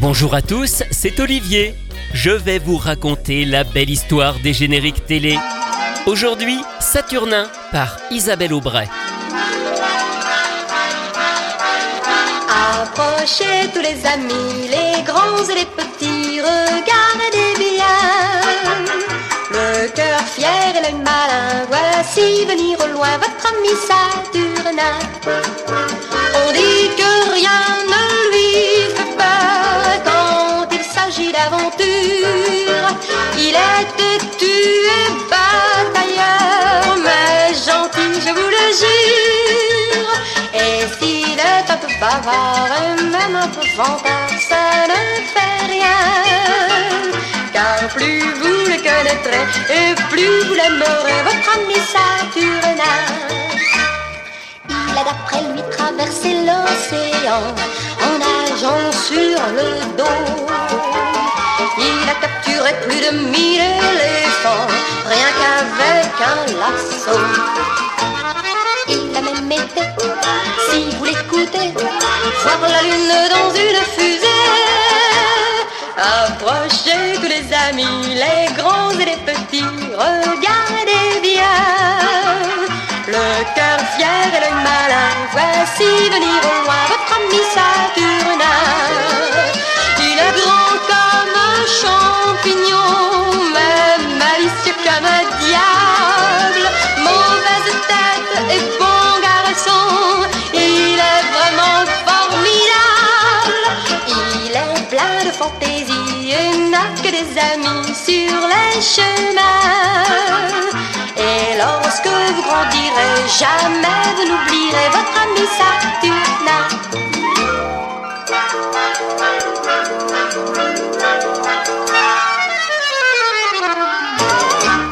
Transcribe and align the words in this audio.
Bonjour 0.00 0.32
à 0.34 0.42
tous, 0.42 0.84
c'est 0.92 1.18
Olivier. 1.18 1.74
Je 2.14 2.30
vais 2.30 2.60
vous 2.60 2.76
raconter 2.76 3.44
la 3.44 3.64
belle 3.64 3.90
histoire 3.90 4.34
des 4.38 4.52
génériques 4.52 5.04
télé. 5.06 5.36
Aujourd'hui, 6.06 6.60
Saturnin 6.78 7.48
par 7.72 7.96
Isabelle 8.12 8.52
Aubray. 8.52 8.88
Approchez 12.48 13.68
tous 13.74 13.80
les 13.80 14.06
amis, 14.06 14.68
les 14.70 15.02
grands 15.02 15.44
et 15.50 15.54
les 15.56 15.66
petits, 15.66 16.40
regardez 16.40 17.58
bien. 17.58 17.98
Le 19.50 19.88
cœur 19.88 20.20
fier 20.20 20.76
et 20.76 20.80
l'œil 20.80 21.02
malin, 21.02 21.66
voici 21.66 22.44
venir 22.44 22.78
au 22.78 22.92
loin 22.92 23.18
votre 23.18 23.52
ami 23.52 23.74
Saturnin. 23.88 24.98
On 25.26 26.52
dit 26.52 26.88
que 26.96 27.32
rien 27.34 27.50
ne 27.88 28.27
d'aventure. 31.32 32.88
Il 33.36 33.56
têtu 33.96 34.56
et 34.98 35.10
batailleur, 35.30 36.96
mais 37.04 37.54
gentil, 37.54 38.12
je 38.24 38.30
vous 38.36 38.50
le 38.56 38.66
jure. 38.82 40.12
Et 40.54 40.86
s'il 40.98 41.38
est 41.38 41.70
un 41.70 41.76
peu 41.76 41.92
bavard 42.00 42.78
même 43.12 43.36
un 43.36 43.48
peu 43.48 43.66
vantard, 43.76 44.30
ça 44.48 44.86
ne 44.92 45.00
fait 45.32 45.66
rien. 45.74 46.02
Car 47.52 47.88
plus 47.94 48.20
vous 48.40 48.60
le 48.70 48.76
connaîtrez 48.88 49.44
et 49.78 49.94
plus 50.10 50.44
vous 50.46 50.54
l'aimerez, 50.54 51.22
votre 51.24 51.48
ami 51.56 51.78
Saturnin. 51.92 53.04
Il 54.68 54.98
a 54.98 55.04
d'après 55.04 55.42
lui 55.52 55.62
traversé 55.76 56.34
l'océan 56.48 57.42
en 58.06 58.12
nageant 58.18 58.92
sur 58.92 59.40
le 59.56 59.96
dos. 59.96 60.67
Il 62.08 62.12
a 62.12 62.14
capturé 62.14 62.72
plus 62.86 63.00
de 63.00 63.10
mille 63.28 63.60
éléphants 63.60 64.66
rien 65.04 65.30
qu'avec 65.38 66.10
un 66.32 66.40
lasso. 66.58 67.18
Il 68.88 69.14
a 69.14 69.20
même 69.20 69.52
été, 69.52 69.82
si 70.70 70.96
vous 70.96 71.04
l'écoutez, 71.04 71.74
voir 72.42 72.60
la 72.62 72.82
lune 72.82 73.12
dans 73.28 73.50
une 73.54 73.82
fusée. 73.94 74.26
Approchez 75.98 77.20
tous 77.20 77.28
les 77.28 77.46
amis, 77.68 78.14
les 78.14 78.54
grands 78.54 78.98
et 78.98 79.04
les 79.04 79.20
petits, 79.28 79.64
regardez 79.92 81.20
bien. 81.20 81.58
Le 83.06 83.44
cœur 83.54 83.80
fier 83.96 84.28
et 84.34 84.40
l'œil 84.40 84.58
malin, 84.64 85.10
voici 85.32 85.84
venir 86.08 86.40
au 86.42 86.64
loin 86.64 86.82
votre 86.88 87.12
ami 87.16 87.40
Saturnin. 87.54 88.67
Fantaisie 105.48 106.30
et 106.30 106.70
n'a 106.70 106.86
que 107.02 107.10
des 107.10 107.38
amis 107.38 107.94
sur 107.94 108.34
les 108.52 108.80
chemins. 108.80 110.04
Et 111.16 111.56
lorsque 111.58 112.06
vous 112.06 112.42
grandirez, 112.42 113.16
jamais 113.38 114.02
vous 114.16 114.26
n'oublierez 114.28 114.88
votre 114.90 115.16
ami 115.24 115.44
Saturnin. 115.58 116.64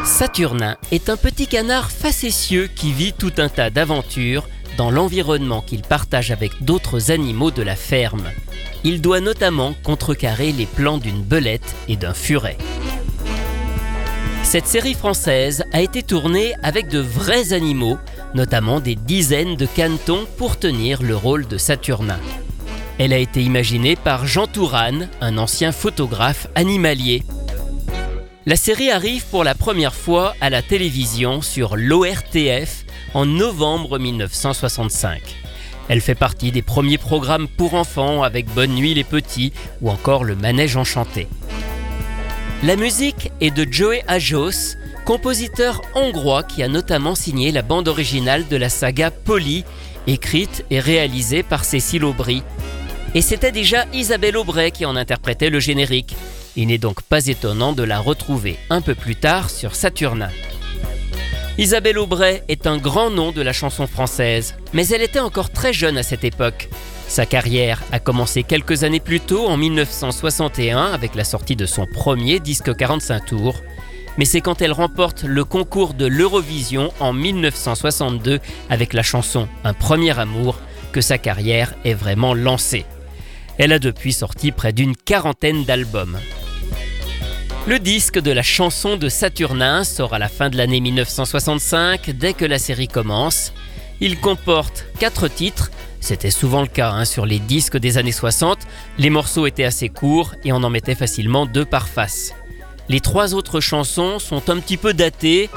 Saturnin 0.05 0.77
est 0.91 1.09
un 1.09 1.17
petit 1.17 1.47
canard 1.47 1.91
facétieux 1.91 2.67
qui 2.75 2.91
vit 2.91 3.13
tout 3.13 3.33
un 3.37 3.49
tas 3.49 3.69
d'aventures 3.69 4.47
dans 4.77 4.89
l'environnement 4.91 5.61
qu'il 5.61 5.81
partage 5.81 6.31
avec 6.31 6.63
d'autres 6.63 7.11
animaux 7.11 7.51
de 7.51 7.61
la 7.61 7.75
ferme. 7.75 8.31
Il 8.89 9.01
doit 9.01 9.19
notamment 9.19 9.75
contrecarrer 9.83 10.53
les 10.53 10.65
plans 10.65 10.97
d'une 10.97 11.21
belette 11.21 11.75
et 11.89 11.97
d'un 11.97 12.13
furet. 12.13 12.57
Cette 14.43 14.65
série 14.65 14.93
française 14.93 15.65
a 15.73 15.81
été 15.81 16.03
tournée 16.03 16.53
avec 16.63 16.87
de 16.87 16.99
vrais 16.99 17.51
animaux, 17.51 17.97
notamment 18.33 18.79
des 18.79 18.95
dizaines 18.95 19.57
de 19.57 19.65
canetons 19.65 20.25
pour 20.37 20.57
tenir 20.57 21.03
le 21.03 21.17
rôle 21.17 21.45
de 21.47 21.57
Saturnin. 21.57 22.17
Elle 22.97 23.11
a 23.11 23.17
été 23.17 23.43
imaginée 23.43 23.97
par 23.97 24.25
Jean 24.25 24.47
Tourane, 24.47 25.09
un 25.19 25.37
ancien 25.37 25.73
photographe 25.73 26.47
animalier. 26.55 27.23
La 28.45 28.55
série 28.55 28.89
arrive 28.89 29.25
pour 29.25 29.43
la 29.43 29.53
première 29.53 29.95
fois 29.95 30.33
à 30.39 30.49
la 30.49 30.61
télévision 30.61 31.41
sur 31.41 31.75
l'ORTF 31.75 32.85
en 33.13 33.25
novembre 33.25 33.99
1965. 33.99 35.46
Elle 35.89 36.01
fait 36.01 36.15
partie 36.15 36.51
des 36.51 36.61
premiers 36.61 36.97
programmes 36.97 37.47
pour 37.47 37.73
enfants 37.73 38.23
avec 38.23 38.47
Bonne 38.53 38.75
Nuit 38.75 38.93
les 38.93 39.03
Petits 39.03 39.53
ou 39.81 39.89
encore 39.89 40.23
Le 40.23 40.35
Manège 40.35 40.75
Enchanté. 40.75 41.27
La 42.63 42.75
musique 42.75 43.31
est 43.39 43.51
de 43.51 43.71
Joey 43.71 44.03
Ajos, 44.07 44.75
compositeur 45.05 45.81
hongrois 45.95 46.43
qui 46.43 46.63
a 46.63 46.67
notamment 46.67 47.15
signé 47.15 47.51
la 47.51 47.61
bande 47.61 47.87
originale 47.87 48.47
de 48.47 48.57
la 48.57 48.69
saga 48.69 49.11
Polly, 49.11 49.63
écrite 50.07 50.65
et 50.69 50.79
réalisée 50.79 51.43
par 51.43 51.63
Cécile 51.63 52.03
Aubry. 52.03 52.43
Et 53.13 53.21
c'était 53.21 53.51
déjà 53.51 53.85
Isabelle 53.93 54.37
Aubray 54.37 54.71
qui 54.71 54.85
en 54.85 54.95
interprétait 54.95 55.49
le 55.49 55.59
générique. 55.59 56.15
Il 56.55 56.67
n'est 56.67 56.77
donc 56.77 57.03
pas 57.03 57.27
étonnant 57.27 57.71
de 57.71 57.83
la 57.83 57.99
retrouver 57.99 58.57
un 58.69 58.81
peu 58.81 58.95
plus 58.95 59.15
tard 59.15 59.49
sur 59.49 59.75
Saturnin. 59.75 60.29
Isabelle 61.59 61.97
Aubray 61.97 62.43
est 62.49 62.67
un 62.67 62.77
grand 62.77 63.09
nom 63.09 63.31
de 63.31 63.41
la 63.41 63.51
chanson 63.51 63.87
française, 63.87 64.53
mais 64.73 64.87
elle 64.89 65.01
était 65.01 65.19
encore 65.19 65.49
très 65.49 65.73
jeune 65.73 65.97
à 65.97 66.03
cette 66.03 66.23
époque. 66.23 66.69
Sa 67.07 67.25
carrière 67.25 67.81
a 67.91 67.99
commencé 67.99 68.43
quelques 68.43 68.83
années 68.83 68.99
plus 68.99 69.19
tôt, 69.19 69.47
en 69.47 69.57
1961, 69.57 70.91
avec 70.93 71.15
la 71.15 71.23
sortie 71.23 71.55
de 71.55 71.65
son 71.65 71.87
premier 71.87 72.39
disque 72.39 72.75
45 72.75 73.25
tours. 73.25 73.55
Mais 74.19 74.25
c'est 74.25 74.41
quand 74.41 74.61
elle 74.61 74.71
remporte 74.71 75.23
le 75.23 75.43
concours 75.45 75.95
de 75.95 76.05
l'Eurovision 76.05 76.93
en 76.99 77.11
1962 77.11 78.39
avec 78.69 78.93
la 78.93 79.01
chanson 79.01 79.47
Un 79.63 79.73
premier 79.73 80.17
amour 80.19 80.59
que 80.91 81.01
sa 81.01 81.17
carrière 81.17 81.73
est 81.85 81.95
vraiment 81.95 82.35
lancée. 82.35 82.85
Elle 83.57 83.73
a 83.73 83.79
depuis 83.79 84.13
sorti 84.13 84.51
près 84.51 84.73
d'une 84.73 84.95
quarantaine 84.95 85.63
d'albums. 85.65 86.19
Le 87.67 87.79
disque 87.79 88.17
de 88.17 88.31
la 88.31 88.43
chanson 88.43 88.95
de 88.95 89.09
Saturnin 89.09 89.83
sort 89.83 90.13
à 90.13 90.19
la 90.19 90.29
fin 90.29 90.49
de 90.49 90.55
l'année 90.55 90.79
1965 90.79 92.11
dès 92.11 92.31
que 92.31 92.45
la 92.45 92.59
série 92.59 92.87
commence. 92.87 93.51
Il 93.99 94.21
comporte 94.21 94.85
4 94.99 95.27
titres, 95.27 95.69
c'était 95.99 96.31
souvent 96.31 96.61
le 96.61 96.69
cas 96.69 96.91
hein, 96.91 97.03
sur 97.03 97.25
les 97.25 97.39
disques 97.39 97.75
des 97.75 97.97
années 97.97 98.13
60, 98.13 98.59
les 98.97 99.09
morceaux 99.09 99.47
étaient 99.47 99.65
assez 99.65 99.89
courts 99.89 100.33
et 100.45 100.53
on 100.53 100.63
en 100.63 100.69
mettait 100.69 100.95
facilement 100.95 101.45
deux 101.45 101.65
par 101.65 101.89
face. 101.89 102.33
Les 102.87 103.01
trois 103.01 103.33
autres 103.33 103.59
chansons 103.59 104.17
sont 104.17 104.49
un 104.49 104.59
petit 104.59 104.77
peu 104.77 104.93
datées, 104.93 105.49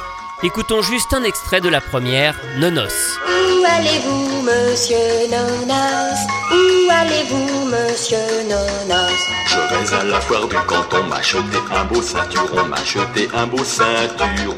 écoutons 0.43 0.83
juste 0.83 1.13
un 1.13 1.23
extrait 1.23 1.61
de 1.61 1.69
la 1.69 1.81
première, 1.81 2.35
Nonos. 2.59 3.19
Où 3.27 3.65
allez-vous, 3.67 4.43
monsieur 4.43 5.29
Nonas 5.31 6.17
Où 6.51 6.91
allez-vous, 6.91 7.65
monsieur 7.67 8.17
Nonas 8.49 9.11
Je 9.47 9.57
vais 9.57 9.97
à 9.97 10.05
la 10.05 10.21
foire 10.21 10.49
du 10.49 10.57
canton 10.67 11.05
m'acheter 11.05 11.59
un 11.75 11.85
beau 11.85 12.03
ceinturon, 12.03 12.65
m'acheter 12.67 13.29
un 13.35 13.47
beau 13.47 13.63
ceinturon. 13.65 14.57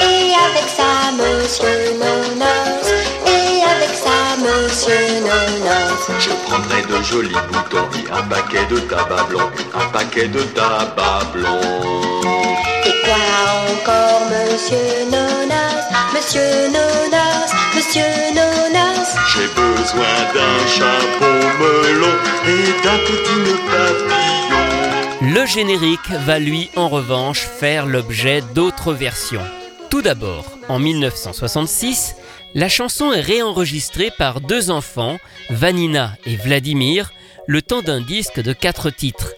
Et 0.00 0.32
avec 0.46 0.68
ça, 0.76 1.12
monsieur 1.12 1.94
Nonas 1.94 2.88
Et 3.26 3.62
avec 3.62 3.94
ça, 3.94 4.36
monsieur 4.40 5.20
Nonas 5.20 6.18
Je 6.18 6.30
prendrai 6.46 6.82
de 6.82 7.02
jolis 7.04 7.34
boutons 7.52 7.88
et 7.94 8.10
un 8.10 8.22
paquet 8.22 8.66
de 8.66 8.80
tabac 8.80 9.24
blanc, 9.28 9.50
un 9.74 9.86
paquet 9.92 10.28
de 10.28 10.42
tabac 10.42 11.24
blanc. 11.32 12.47
Encore, 13.38 14.28
monsieur 14.30 15.04
Nonas 15.04 15.86
Monsieur 16.12 16.66
Nonas 16.66 17.52
Monsieur 17.76 18.02
Nonas 18.34 19.14
J'ai 19.32 19.46
besoin 19.46 20.16
d'un 20.34 20.66
chapeau 20.66 21.46
melon 21.60 22.16
et 22.46 22.82
d'un 22.82 22.98
petit 22.98 23.36
nœud 23.36 23.60
papillon. 23.70 25.32
Le 25.32 25.46
générique 25.46 26.10
va 26.26 26.40
lui 26.40 26.68
en 26.74 26.88
revanche 26.88 27.40
faire 27.40 27.86
l'objet 27.86 28.42
d'autres 28.54 28.92
versions. 28.92 29.46
Tout 29.88 30.02
d'abord, 30.02 30.58
en 30.68 30.80
1966, 30.80 32.16
la 32.54 32.68
chanson 32.68 33.12
est 33.12 33.20
réenregistrée 33.20 34.10
par 34.18 34.40
deux 34.40 34.70
enfants, 34.70 35.18
Vanina 35.48 36.16
et 36.26 36.34
Vladimir, 36.34 37.12
le 37.46 37.62
temps 37.62 37.82
d'un 37.82 38.00
disque 38.00 38.40
de 38.40 38.52
quatre 38.52 38.90
titres. 38.90 39.34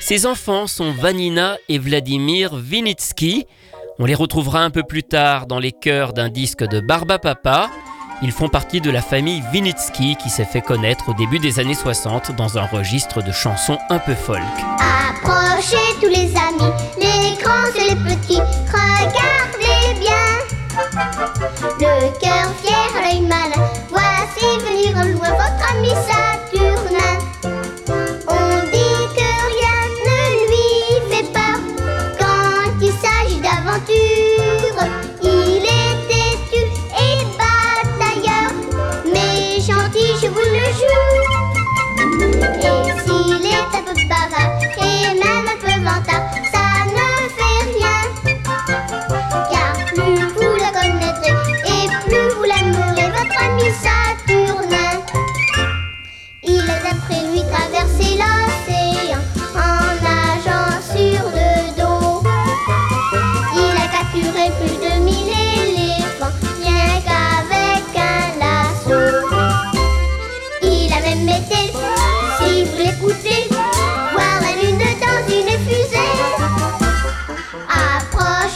Ces 0.00 0.26
enfants 0.26 0.66
sont 0.66 0.92
Vanina 0.92 1.56
et 1.68 1.78
Vladimir 1.78 2.54
Vinitsky. 2.56 3.46
On 3.98 4.04
les 4.04 4.14
retrouvera 4.14 4.60
un 4.60 4.70
peu 4.70 4.82
plus 4.82 5.02
tard 5.02 5.46
dans 5.46 5.58
les 5.58 5.72
chœurs 5.72 6.12
d'un 6.12 6.28
disque 6.28 6.64
de 6.64 6.80
Barba 6.80 7.18
Papa. 7.18 7.70
Ils 8.22 8.32
font 8.32 8.48
partie 8.48 8.80
de 8.80 8.90
la 8.90 9.02
famille 9.02 9.42
Vinitsky 9.52 10.16
qui 10.16 10.30
s'est 10.30 10.44
fait 10.44 10.60
connaître 10.60 11.08
au 11.08 11.14
début 11.14 11.38
des 11.38 11.58
années 11.60 11.74
60 11.74 12.36
dans 12.36 12.56
un 12.58 12.66
registre 12.66 13.22
de 13.22 13.32
chansons 13.32 13.78
un 13.90 13.98
peu 13.98 14.14
folk. 14.14 14.42
Regardez 18.72 20.00
bien. 20.00 20.26
Le 21.78 22.20
cœur 22.20 22.52
fier, 22.62 22.90
l'œil 23.02 23.28
voici 23.90 24.46
venir 24.64 24.96
au 24.96 25.18
loin 25.18 25.30
votre 25.30 25.70
ami. 25.74 25.90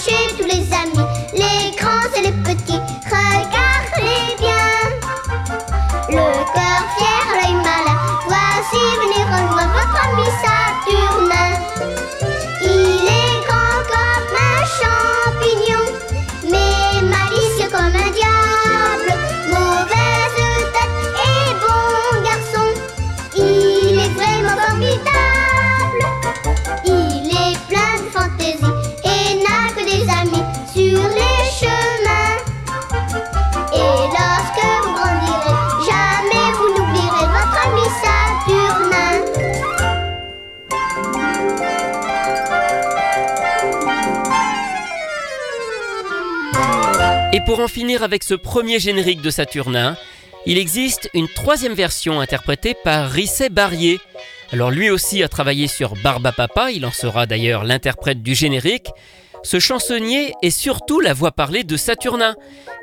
Approchez 0.01 0.35
tous 0.39 0.45
les 0.45 0.73
amis, 0.73 1.20
pour 47.51 47.59
en 47.59 47.67
finir 47.67 48.05
avec 48.05 48.23
ce 48.23 48.35
premier 48.35 48.79
générique 48.79 49.23
de 49.23 49.29
Saturnin, 49.31 49.97
il 50.47 50.57
existe 50.57 51.11
une 51.15 51.27
troisième 51.27 51.73
version 51.73 52.21
interprétée 52.21 52.77
par 52.85 53.11
Risset 53.11 53.49
Barrier. 53.49 53.99
Alors 54.53 54.71
lui 54.71 54.89
aussi 54.89 55.25
a 55.25 55.29
travaillé 55.29 55.67
sur 55.67 55.97
Barba 55.97 56.31
Papa, 56.31 56.71
il 56.71 56.87
en 56.87 56.93
sera 56.93 57.27
d'ailleurs 57.27 57.65
l'interprète 57.65 58.23
du 58.23 58.37
générique. 58.37 58.91
Ce 59.43 59.59
chansonnier 59.59 60.33
est 60.43 60.51
surtout 60.51 61.01
la 61.01 61.13
voix 61.13 61.33
parlée 61.33 61.65
de 61.65 61.77
Saturnin. 61.77 62.37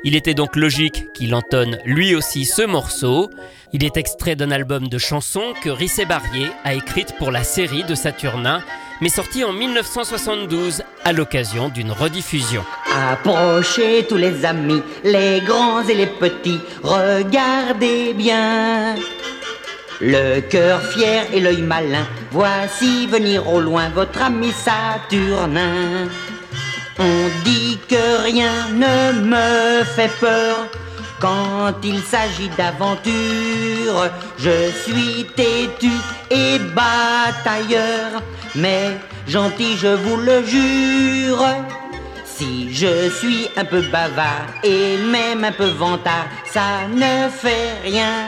Il 0.04 0.14
était 0.14 0.34
donc 0.34 0.54
logique 0.54 1.02
qu'il 1.14 1.34
entonne 1.34 1.78
lui 1.86 2.14
aussi 2.14 2.44
ce 2.44 2.60
morceau. 2.60 3.30
Il 3.72 3.84
est 3.84 3.96
extrait 3.96 4.36
d'un 4.36 4.50
album 4.50 4.88
de 4.88 4.98
chansons 4.98 5.54
que 5.64 5.70
Risset 5.70 6.04
Barrier 6.04 6.50
a 6.64 6.74
écrite 6.74 7.16
pour 7.16 7.30
la 7.30 7.42
série 7.42 7.84
de 7.84 7.94
Saturnin, 7.94 8.62
mais 9.00 9.08
sorti 9.08 9.44
en 9.44 9.52
1972 9.52 10.82
à 11.04 11.12
l'occasion 11.12 11.68
d'une 11.68 11.92
rediffusion. 11.92 12.64
Approchez 12.94 14.06
tous 14.08 14.16
les 14.16 14.44
amis, 14.44 14.82
les 15.04 15.40
grands 15.40 15.82
et 15.82 15.94
les 15.94 16.06
petits, 16.06 16.60
regardez 16.82 18.14
bien. 18.14 18.94
Le 20.00 20.40
cœur 20.40 20.80
fier 20.82 21.26
et 21.32 21.40
l'œil 21.40 21.62
malin, 21.62 22.06
voici 22.30 23.06
venir 23.06 23.48
au 23.48 23.60
loin 23.60 23.88
votre 23.88 24.22
ami 24.22 24.52
Saturnin. 24.52 26.08
On 26.98 27.28
dit 27.44 27.78
que 27.88 28.22
rien 28.22 28.68
ne 28.72 29.20
me 29.20 29.84
fait 29.84 30.10
peur 30.20 30.68
quand 31.20 31.74
il 31.84 32.00
s'agit 32.02 32.50
d'aventure. 32.56 34.10
Je 34.38 34.70
suis 34.82 35.26
têtu 35.36 35.90
et 36.30 36.58
batailleur, 36.58 38.22
mais 38.54 38.98
gentil, 39.26 39.76
je 39.76 39.88
vous 39.88 40.16
le 40.16 40.44
jure. 40.44 41.44
Si 42.24 42.72
je 42.72 43.10
suis 43.10 43.48
un 43.56 43.64
peu 43.64 43.80
bavard 43.82 44.46
et 44.62 44.96
même 44.96 45.44
un 45.44 45.52
peu 45.52 45.68
vantard, 45.70 46.26
ça 46.52 46.86
ne 46.88 47.28
fait 47.28 47.80
rien. 47.82 48.26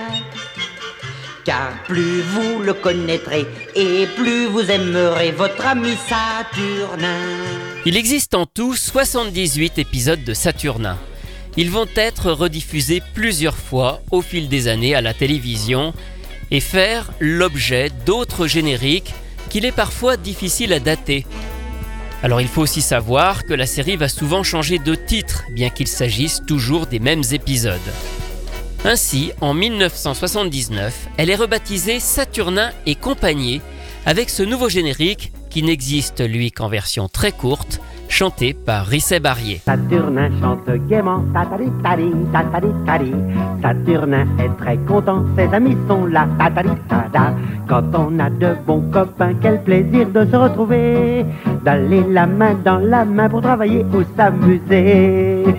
Car 1.45 1.71
plus 1.87 2.21
vous 2.23 2.61
le 2.61 2.75
connaîtrez 2.75 3.47
et 3.75 4.07
plus 4.17 4.47
vous 4.47 4.69
aimerez 4.71 5.31
votre 5.31 5.65
ami 5.67 5.97
Saturnin. 6.09 7.07
Il 7.87 7.97
existe 7.97 8.35
en 8.35 8.47
tout 8.47 8.75
78 8.75 9.79
épisodes 9.79 10.23
de 10.23 10.35
Saturnin. 10.35 10.99
Ils 11.61 11.71
vont 11.71 11.87
être 11.95 12.33
rediffusés 12.33 13.03
plusieurs 13.13 13.55
fois 13.55 14.01
au 14.11 14.23
fil 14.23 14.49
des 14.49 14.67
années 14.67 14.95
à 14.95 15.03
la 15.03 15.13
télévision 15.13 15.93
et 16.51 16.59
faire 16.59 17.13
l'objet 17.21 17.91
d'autres 18.07 18.47
génériques 18.47 19.13
qu'il 19.51 19.67
est 19.67 19.71
parfois 19.71 20.17
difficile 20.17 20.73
à 20.73 20.81
dater. 20.81 21.27
Alors 22.23 22.41
il 22.41 22.49
faut 22.49 22.63
aussi 22.63 22.81
savoir 22.81 23.45
que 23.45 23.53
la 23.53 23.67
série 23.67 23.97
va 23.97 24.09
souvent 24.09 24.43
changer 24.43 24.79
de 24.79 24.95
titre, 24.95 25.45
bien 25.53 25.69
qu'il 25.69 25.87
s'agisse 25.87 26.41
toujours 26.47 26.87
des 26.87 26.99
mêmes 26.99 27.25
épisodes. 27.31 27.79
Ainsi, 28.87 29.33
en 29.43 29.53
1979, 29.53 31.09
elle 31.19 31.29
est 31.29 31.35
rebaptisée 31.35 32.01
Saturnin 32.01 32.71
et 32.87 32.95
compagnie, 32.95 33.61
avec 34.07 34.31
ce 34.31 34.43
nouveau 34.43 34.71
générique 34.71 35.31
qui 35.51 35.63
n'existe 35.63 36.27
lui 36.27 36.53
qu'en 36.53 36.71
version 36.71 37.07
très 37.07 37.33
courte, 37.33 37.83
chanté 38.11 38.53
par 38.53 38.87
Risset 38.87 39.21
Barrier. 39.21 39.61
Saturnin 39.65 40.29
chante 40.41 40.71
gaiement, 40.89 41.25
tatari 41.33 41.69
tari, 41.83 42.13
tatari 42.33 42.69
tari. 42.85 43.13
Saturnin 43.63 44.27
est 44.39 44.57
très 44.59 44.77
content, 44.79 45.25
ses 45.37 45.55
amis 45.55 45.77
sont 45.89 46.07
là, 46.07 46.29
tatari 46.39 46.71
tada. 46.89 47.33
Quand 47.69 47.85
on 47.95 48.19
a 48.19 48.29
de 48.29 48.57
bons 48.67 48.83
copains, 48.91 49.35
quel 49.41 49.63
plaisir 49.63 50.07
de 50.09 50.27
se 50.31 50.37
retrouver, 50.37 51.25
d'aller 51.65 52.03
la 52.11 52.27
main 52.27 52.55
dans 52.65 52.79
la 52.79 53.05
main 53.05 53.29
pour 53.29 53.43
travailler 53.43 53.85
ou 53.95 54.03
s'amuser. 54.17 55.45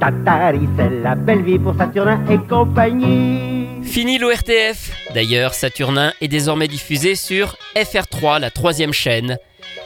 Tatari, 0.00 0.68
c'est 0.76 1.02
la 1.02 1.16
belle 1.16 1.42
vie 1.42 1.58
pour 1.58 1.74
Saturnin 1.76 2.20
et 2.30 2.38
compagnie. 2.38 3.82
Fini 3.82 4.18
l'ORTF 4.18 4.92
D'ailleurs, 5.14 5.54
Saturnin 5.54 6.12
est 6.20 6.28
désormais 6.28 6.68
diffusé 6.68 7.14
sur 7.14 7.56
FR3, 7.74 8.40
la 8.40 8.50
troisième 8.50 8.92
chaîne. 8.92 9.38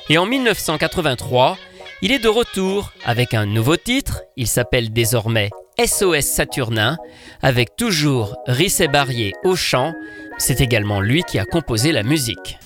Et 0.08 0.18
en 0.18 0.26
1983, 0.26 1.56
il 2.02 2.12
est 2.12 2.18
de 2.18 2.28
retour 2.28 2.92
avec 3.04 3.34
un 3.34 3.46
nouveau 3.46 3.76
titre. 3.76 4.22
Il 4.36 4.46
s'appelle 4.46 4.92
désormais 4.92 5.50
SOS 5.78 6.22
Saturnin, 6.22 6.98
avec 7.40 7.76
toujours 7.76 8.36
Risset 8.46 8.88
Barrier 8.88 9.32
au 9.44 9.56
chant. 9.56 9.94
C'est 10.38 10.60
également 10.60 11.00
lui 11.00 11.22
qui 11.22 11.38
a 11.38 11.44
composé 11.44 11.92
la 11.92 12.02
musique. 12.02 12.58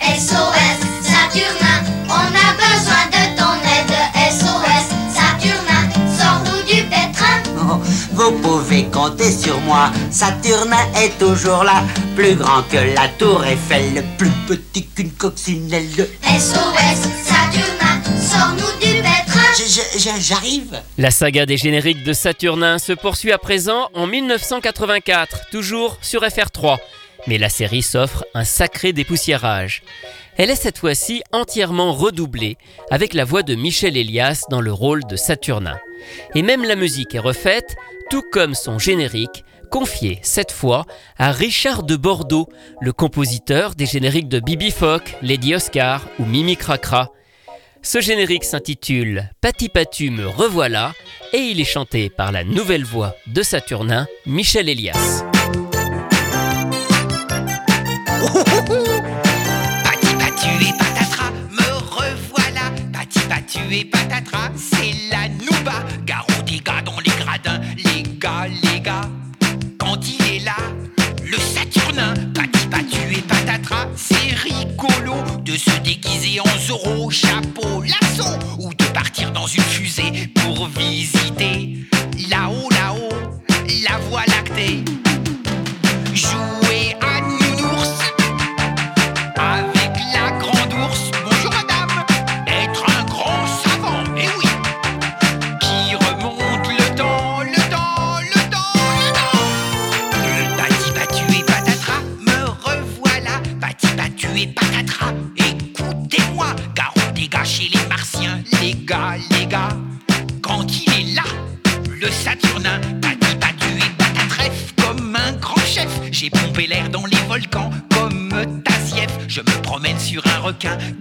SOS 0.00 0.80
Saturnin, 1.02 1.69
pouvez 8.70 8.84
compter 8.84 9.32
sur 9.32 9.60
moi, 9.62 9.90
Saturnin 10.12 10.76
est 10.96 11.18
toujours 11.18 11.64
là, 11.64 11.82
plus 12.14 12.36
grand 12.36 12.62
que 12.70 12.76
la 12.94 13.08
tour 13.18 13.44
Eiffel, 13.44 14.04
plus 14.16 14.30
petit 14.46 14.86
qu'une 14.86 15.10
coccinelle. 15.10 16.08
SOS 16.22 17.08
Saturnin, 17.24 18.00
sors-nous 18.16 18.78
du 18.80 19.02
pétrin. 19.02 20.20
J'arrive 20.20 20.80
La 20.98 21.10
saga 21.10 21.46
des 21.46 21.56
génériques 21.56 22.04
de 22.04 22.12
Saturnin 22.12 22.78
se 22.78 22.92
poursuit 22.92 23.32
à 23.32 23.38
présent 23.38 23.88
en 23.94 24.06
1984, 24.06 25.50
toujours 25.50 25.98
sur 26.00 26.22
FR3. 26.22 26.78
Mais 27.26 27.38
la 27.38 27.48
série 27.48 27.82
s'offre 27.82 28.24
un 28.34 28.44
sacré 28.44 28.92
dépoussiérage. 28.92 29.82
Elle 30.42 30.48
est 30.48 30.56
cette 30.56 30.78
fois-ci 30.78 31.22
entièrement 31.32 31.92
redoublée, 31.92 32.56
avec 32.90 33.12
la 33.12 33.26
voix 33.26 33.42
de 33.42 33.54
Michel 33.54 33.98
Elias 33.98 34.44
dans 34.48 34.62
le 34.62 34.72
rôle 34.72 35.04
de 35.04 35.14
Saturnin. 35.14 35.78
Et 36.34 36.40
même 36.40 36.64
la 36.64 36.76
musique 36.76 37.14
est 37.14 37.18
refaite, 37.18 37.76
tout 38.08 38.22
comme 38.32 38.54
son 38.54 38.78
générique, 38.78 39.44
confié 39.70 40.18
cette 40.22 40.50
fois 40.50 40.86
à 41.18 41.30
Richard 41.30 41.82
de 41.82 41.94
Bordeaux, 41.94 42.48
le 42.80 42.94
compositeur 42.94 43.74
des 43.74 43.84
génériques 43.84 44.30
de 44.30 44.40
Bibi 44.40 44.70
Fock, 44.70 45.14
Lady 45.20 45.54
Oscar 45.54 46.08
ou 46.18 46.24
Mimi 46.24 46.56
Cracra. 46.56 47.10
Ce 47.82 48.00
générique 48.00 48.44
s'intitule 48.44 49.28
Pati 49.42 49.68
Patu 49.68 50.08
me 50.08 50.26
revoilà 50.26 50.94
et 51.34 51.36
il 51.36 51.60
est 51.60 51.64
chanté 51.64 52.08
par 52.08 52.32
la 52.32 52.44
nouvelle 52.44 52.84
voix 52.84 53.14
de 53.26 53.42
Saturnin, 53.42 54.06
Michel 54.24 54.70
Elias. 54.70 55.22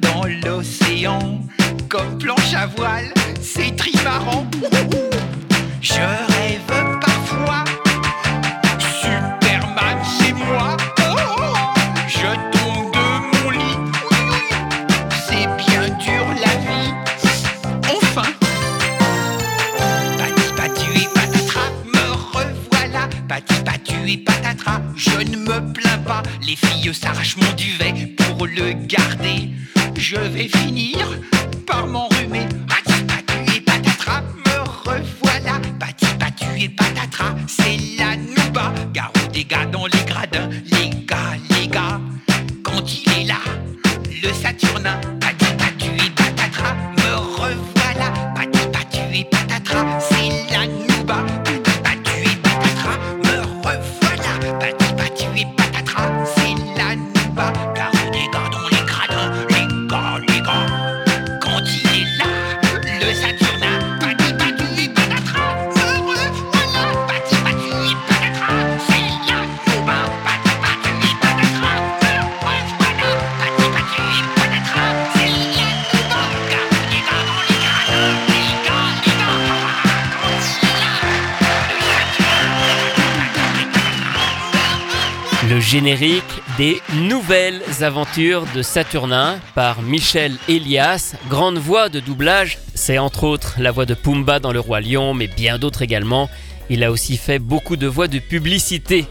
dans 0.02 0.24
l'océan. 0.46 1.40
Comme 1.90 2.18
planche 2.18 2.54
à 2.54 2.68
voile, 2.68 3.12
c'est 3.42 3.76
trimarrant. 3.76 4.46
Je 5.82 5.94
rêve 5.94 7.00
parfois. 7.02 7.64
Superman, 8.80 9.98
c'est 10.20 10.34
moi. 10.34 10.78
Je 12.08 12.32
tombe 12.58 12.94
de 12.94 13.44
mon 13.44 13.50
lit. 13.50 13.78
C'est 15.28 15.48
bien 15.58 15.90
dur 15.98 16.26
la 16.40 16.56
vie. 16.66 16.94
Enfin. 17.90 18.30
Pati 20.18 20.54
Patu 20.56 21.02
et 21.02 21.08
patatras, 21.14 21.72
me 21.86 22.12
revoilà. 22.34 23.10
Pati 23.28 23.56
Patu 23.64 24.12
et 24.12 24.18
patatras, 24.18 24.82
je 24.96 25.18
ne 25.18 25.38
me 25.38 25.74
plains 25.74 25.98
pas. 26.06 26.24
Les 26.48 26.56
filles 26.56 26.94
s'arrachent 26.94 27.38
mon 27.38 27.52
duvet 27.54 28.16
pour 28.18 28.46
le 28.48 28.74
garder. 28.88 29.49
Je 30.12 30.16
vais 30.16 30.48
finir 30.48 31.08
par 31.68 31.86
m'enrhumer. 31.86 32.09
Générique 85.70 86.24
des 86.58 86.82
nouvelles 86.96 87.62
aventures 87.82 88.48
de 88.56 88.64
Saturnin 88.64 89.40
par 89.54 89.84
Michel 89.84 90.36
Elias, 90.48 91.14
grande 91.30 91.60
voix 91.60 91.90
de 91.90 92.00
doublage. 92.00 92.58
C'est 92.74 92.98
entre 92.98 93.24
autres 93.24 93.54
la 93.60 93.70
voix 93.70 93.86
de 93.86 93.94
Pumba 93.94 94.40
dans 94.40 94.52
Le 94.52 94.60
Roi 94.60 94.82
Lion, 94.82 95.14
mais 95.14 95.28
bien 95.28 95.60
d'autres 95.60 95.84
également. 95.84 96.28
Il 96.72 96.84
a 96.84 96.90
aussi 96.90 97.18
fait 97.18 97.38
beaucoup 97.38 97.76
de 97.76 97.86
voix 97.86 98.08
de 98.08 98.18
publicité. 98.18 99.06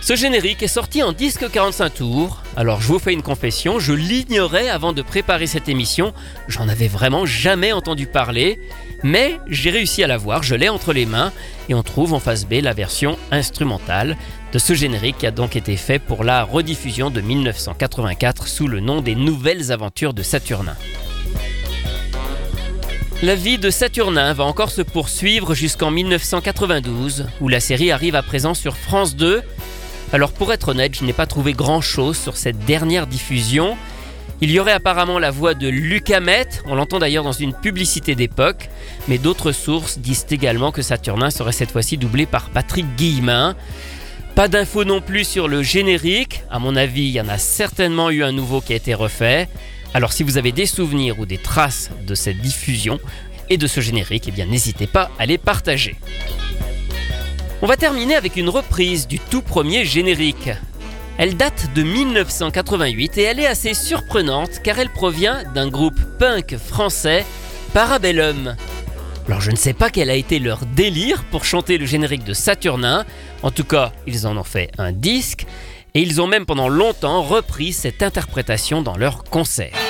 Ce 0.00 0.16
générique 0.16 0.62
est 0.62 0.66
sorti 0.66 1.02
en 1.02 1.12
disque 1.12 1.50
45 1.50 1.90
tours. 1.90 2.42
Alors 2.56 2.80
je 2.80 2.88
vous 2.88 2.98
fais 2.98 3.12
une 3.12 3.22
confession, 3.22 3.78
je 3.78 3.92
l'ignorais 3.92 4.70
avant 4.70 4.94
de 4.94 5.02
préparer 5.02 5.46
cette 5.46 5.68
émission. 5.68 6.14
J'en 6.48 6.70
avais 6.70 6.88
vraiment 6.88 7.26
jamais 7.26 7.72
entendu 7.72 8.06
parler. 8.06 8.58
Mais 9.04 9.38
j'ai 9.46 9.68
réussi 9.68 10.02
à 10.02 10.06
la 10.06 10.16
voir, 10.16 10.42
je 10.42 10.54
l'ai 10.54 10.70
entre 10.70 10.94
les 10.94 11.04
mains 11.04 11.30
et 11.68 11.74
on 11.74 11.82
trouve 11.82 12.14
en 12.14 12.20
face 12.20 12.46
B 12.46 12.54
la 12.62 12.72
version 12.72 13.18
instrumentale 13.30 14.16
de 14.50 14.58
ce 14.58 14.72
générique 14.72 15.18
qui 15.18 15.26
a 15.26 15.30
donc 15.30 15.56
été 15.56 15.76
fait 15.76 15.98
pour 15.98 16.24
la 16.24 16.42
rediffusion 16.42 17.10
de 17.10 17.20
1984 17.20 18.48
sous 18.48 18.66
le 18.66 18.80
nom 18.80 19.02
des 19.02 19.14
Nouvelles 19.14 19.72
Aventures 19.72 20.14
de 20.14 20.22
Saturnin. 20.22 20.74
La 23.22 23.34
vie 23.34 23.58
de 23.58 23.68
Saturnin 23.68 24.32
va 24.32 24.44
encore 24.44 24.70
se 24.70 24.80
poursuivre 24.80 25.54
jusqu'en 25.54 25.90
1992 25.90 27.26
où 27.42 27.48
la 27.48 27.60
série 27.60 27.90
arrive 27.90 28.14
à 28.14 28.22
présent 28.22 28.54
sur 28.54 28.74
France 28.74 29.16
2. 29.16 29.42
Alors 30.14 30.32
pour 30.32 30.50
être 30.50 30.68
honnête, 30.68 30.96
je 30.96 31.04
n'ai 31.04 31.12
pas 31.12 31.26
trouvé 31.26 31.52
grand-chose 31.52 32.16
sur 32.16 32.38
cette 32.38 32.60
dernière 32.60 33.06
diffusion. 33.06 33.76
Il 34.40 34.50
y 34.50 34.58
aurait 34.58 34.72
apparemment 34.72 35.18
la 35.18 35.30
voix 35.30 35.54
de 35.54 35.68
Luc 35.68 36.10
Hamet, 36.10 36.48
on 36.66 36.74
l'entend 36.74 36.98
d'ailleurs 36.98 37.24
dans 37.24 37.32
une 37.32 37.54
publicité 37.54 38.14
d'époque, 38.14 38.68
mais 39.08 39.18
d'autres 39.18 39.52
sources 39.52 39.98
disent 39.98 40.26
également 40.30 40.72
que 40.72 40.82
Saturnin 40.82 41.30
serait 41.30 41.52
cette 41.52 41.70
fois-ci 41.70 41.96
doublé 41.96 42.26
par 42.26 42.50
Patrick 42.50 42.84
Guillemin. 42.96 43.54
Pas 44.34 44.48
d'infos 44.48 44.84
non 44.84 45.00
plus 45.00 45.24
sur 45.24 45.46
le 45.46 45.62
générique, 45.62 46.42
à 46.50 46.58
mon 46.58 46.74
avis 46.74 47.02
il 47.02 47.12
y 47.12 47.20
en 47.20 47.28
a 47.28 47.38
certainement 47.38 48.10
eu 48.10 48.24
un 48.24 48.32
nouveau 48.32 48.60
qui 48.60 48.72
a 48.72 48.76
été 48.76 48.92
refait. 48.92 49.48
Alors 49.94 50.12
si 50.12 50.24
vous 50.24 50.36
avez 50.36 50.50
des 50.50 50.66
souvenirs 50.66 51.20
ou 51.20 51.26
des 51.26 51.38
traces 51.38 51.90
de 52.04 52.16
cette 52.16 52.38
diffusion 52.38 52.98
et 53.48 53.56
de 53.56 53.68
ce 53.68 53.80
générique, 53.80 54.28
eh 54.36 54.44
n'hésitez 54.44 54.88
pas 54.88 55.10
à 55.18 55.26
les 55.26 55.38
partager. 55.38 55.94
On 57.62 57.66
va 57.66 57.76
terminer 57.76 58.16
avec 58.16 58.36
une 58.36 58.48
reprise 58.48 59.06
du 59.06 59.20
tout 59.20 59.40
premier 59.40 59.84
générique. 59.84 60.50
Elle 61.16 61.36
date 61.36 61.72
de 61.74 61.84
1988 61.84 63.18
et 63.18 63.22
elle 63.22 63.38
est 63.38 63.46
assez 63.46 63.72
surprenante 63.72 64.60
car 64.64 64.80
elle 64.80 64.90
provient 64.90 65.44
d'un 65.54 65.68
groupe 65.68 66.00
punk 66.18 66.56
français, 66.56 67.24
Parabellum. 67.72 68.56
Alors 69.28 69.40
je 69.40 69.52
ne 69.52 69.56
sais 69.56 69.74
pas 69.74 69.90
quel 69.90 70.10
a 70.10 70.16
été 70.16 70.40
leur 70.40 70.66
délire 70.66 71.24
pour 71.30 71.44
chanter 71.44 71.78
le 71.78 71.86
générique 71.86 72.24
de 72.24 72.34
Saturnin, 72.34 73.04
en 73.42 73.52
tout 73.52 73.64
cas 73.64 73.92
ils 74.08 74.26
en 74.26 74.36
ont 74.36 74.44
fait 74.44 74.70
un 74.76 74.90
disque, 74.90 75.46
et 75.94 76.02
ils 76.02 76.20
ont 76.20 76.26
même 76.26 76.46
pendant 76.46 76.68
longtemps 76.68 77.22
repris 77.22 77.72
cette 77.72 78.02
interprétation 78.02 78.82
dans 78.82 78.96
leurs 78.96 79.22
concerts. 79.22 79.83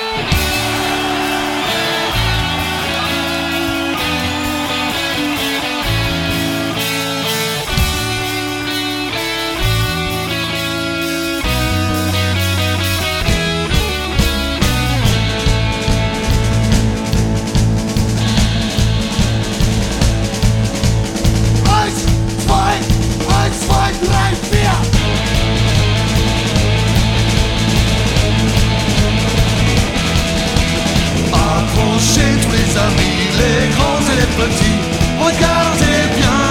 Les 33.41 33.67
grands 33.75 34.05
et 34.11 34.17
les 34.21 34.31
petits, 34.39 34.79
regardez 35.19 36.01
bien. 36.19 36.43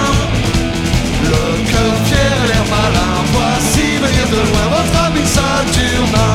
Le 1.23 1.45
cœur 1.71 1.95
fier 2.05 2.33
et 2.43 2.47
l'air 2.47 2.65
malin, 2.69 3.15
voici 3.33 3.97
venir 3.97 4.27
de 4.29 4.41
loin 4.49 4.65
votre 4.75 5.05
ami 5.05 5.25
Saturnin. 5.25 6.34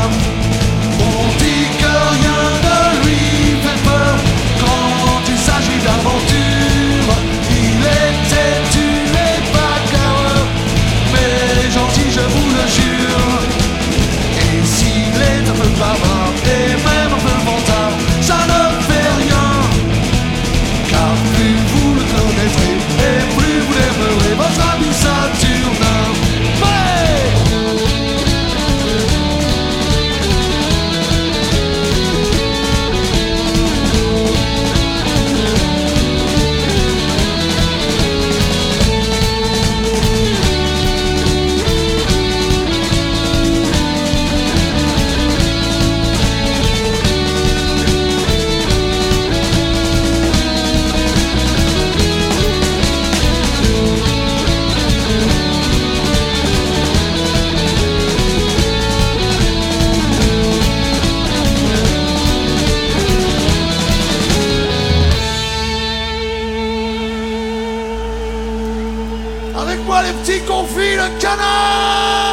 Confits, 70.51 70.97
le 70.97 71.09
canard 71.21 72.30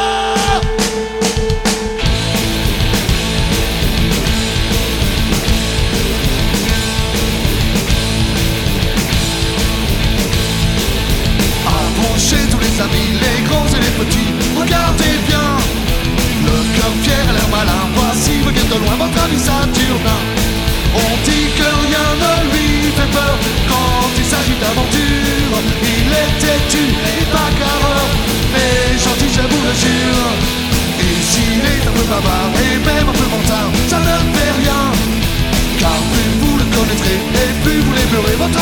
l'aimerez, 38.12 38.36
votre 38.36 38.58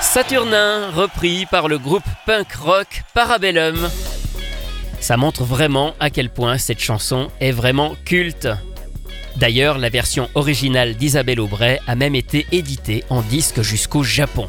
Saturnin, 0.00 0.90
repris 0.92 1.46
par 1.46 1.66
le 1.66 1.78
groupe 1.78 2.04
punk 2.24 2.52
rock 2.52 3.02
Parabellum. 3.14 3.90
Ça 5.00 5.16
montre 5.16 5.42
vraiment 5.42 5.94
à 5.98 6.10
quel 6.10 6.30
point 6.30 6.56
cette 6.56 6.78
chanson 6.78 7.30
est 7.40 7.50
vraiment 7.50 7.96
culte. 8.04 8.48
D'ailleurs, 9.36 9.78
la 9.78 9.88
version 9.88 10.28
originale 10.34 10.94
d'Isabelle 10.94 11.40
Aubray 11.40 11.80
a 11.88 11.96
même 11.96 12.14
été 12.14 12.46
éditée 12.52 13.02
en 13.10 13.22
disque 13.22 13.62
jusqu'au 13.62 14.04
Japon. 14.04 14.48